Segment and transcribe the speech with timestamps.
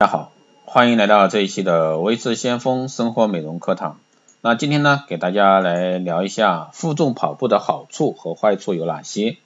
[0.00, 0.32] 大家好，
[0.64, 4.00] 欢迎来到这一期的维持先锋生活美容课堂。
[4.40, 9.36] 那今天呢，给大家来聊一下负重跑步的好处和坏处有哪些。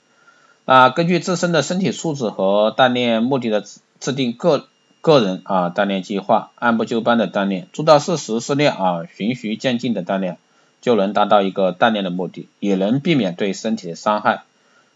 [0.63, 3.65] 那根据自身的身体素质和锻炼目的的
[3.99, 4.67] 制定个
[5.01, 10.37] 个人啊锻炼计划，按部就班的锻炼，做到适时适量啊循序渐进的锻炼，
[10.79, 14.43] 就能达到一个锻炼的目的，也能避免对身体的伤害。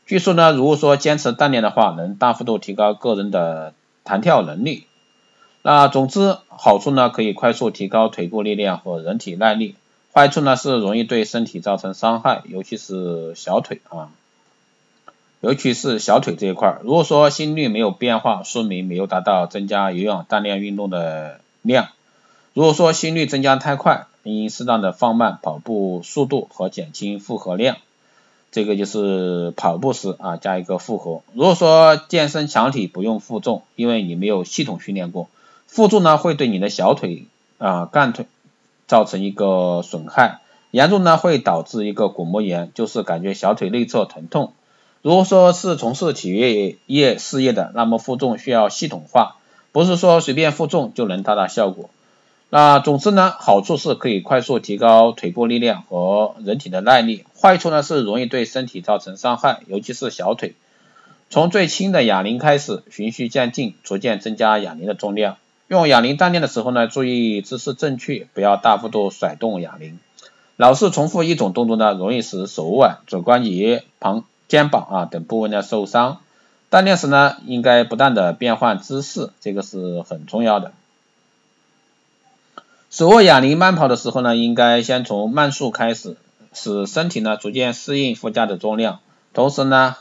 [0.06, 3.74] 据说呢，如果说坚持锻炼的话，能大幅度提高个人的
[4.06, 4.86] 弹跳能力。
[5.72, 9.76] 那总之好处呢，可以快速提高腿部力量和人体耐力。
[10.12, 14.10] 坏处呢是容易对身体造成伤害，尤其是小腿啊，
[15.42, 16.80] 尤其是小腿这一块。
[16.82, 21.90] 如果说心率没有变化，说明没有达到增加有氧锻炼运动的量。
[22.56, 27.78] 如果说心率增加太快，应适当的放慢跑步速度和减轻负荷量。
[28.52, 31.22] 这个就是跑步时啊加一个负荷。
[31.36, 35.30] 如果说健身墙体不用负重，因为你没有系统训练过。
[35.70, 37.26] 负重呢会对你的小腿
[37.60, 38.26] 啊干腿
[38.88, 40.40] 造成一个损害，
[40.72, 44.54] 严重呢会导致一个骨膜炎，就是感觉小腿内侧疼痛。
[45.04, 49.36] 如果说是从事体育业事业的，那么负重需要系统化，
[49.72, 51.92] 不是说随便负重就能达到效果。
[52.50, 60.56] 那总之呢，好处是可以快速提高腿部力量和人体的耐力，坏处呢是容易对身体造成伤害，尤其是小腿。
[61.30, 65.38] 从最轻的哑铃开始，循序渐进，逐渐增加哑铃的重量。
[65.70, 70.00] 用哑铃锻炼的时候呢，注意姿势正确，不要大幅度甩动哑铃。
[70.56, 76.22] 老是重复一种动作呢，容易使手腕、肘关节、旁肩膀啊等部位呢受伤。
[76.72, 80.72] 锻炼时呢，应该不断的变换姿势，这个是很重要的。
[82.90, 86.18] 手握哑铃慢跑的时候呢，应该先从慢速开始，
[86.52, 89.02] 使身体呢逐渐适应附加的重量，
[89.36, 89.96] 同时呢，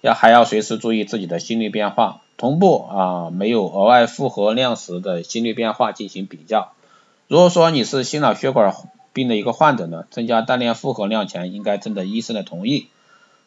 [0.00, 2.20] 要还要随时注意自己的心率变化。
[2.38, 6.70] 同步啊，没有额外负荷量时的心率变化进行比较。
[7.26, 8.72] 如果说你是心脑血管
[9.12, 12.86] 病的一个患者呢，增加锻炼负荷量前应该征得医生的同意。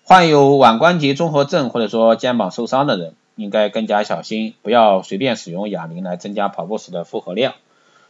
[0.04, 7.54] 患有腕关节综合症或者说肩膀受伤的人，应该更加小心，不要随便使用哑铃来增加跑步时的负荷量。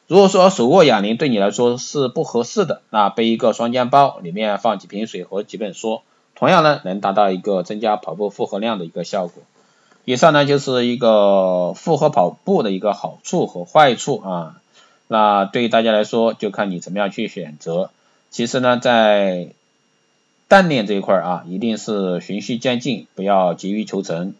[0.07, 6.01] 如果说手握哑铃对你来说是不合适的，那背一个双肩包，里面放几瓶水和几本书，
[6.33, 9.43] 同样呢能达到一个增加跑步负荷量的一个效果。
[10.05, 14.55] 以上呢就是一个复合跑步的一个好处和坏处啊，
[15.07, 17.91] 那对于大家来说就看你怎么样去选择。
[18.29, 19.49] 其实呢，在
[20.49, 24.33] 锻炼这一块啊，一定是循序渐进，不要急于求成。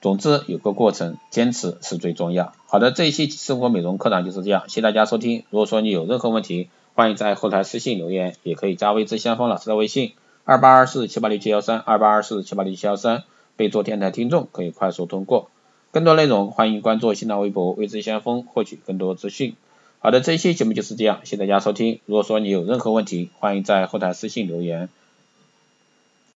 [0.00, 2.52] 总之有个过程，坚持是最重要。
[2.66, 5.44] 好的，这一期生活美容课堂就是这样，谢谢大家收听。
[5.50, 10.12] 如果说你有任何问题，欢迎在后台私信留言，也可以加微之先锋老师的微信
[10.44, 13.24] 二八二四七八六七幺三二八二四七八六七幺三。
[13.56, 15.50] 被做电台听众可以快速通过，
[15.92, 19.54] 更多内容欢迎关注新浪微博未知先锋获取更多资讯。
[20.00, 22.00] 好的，这一期节目就是这样，谢谢大家收听。
[22.04, 24.88] 如果说你有任何问题，欢迎在后台私信留言。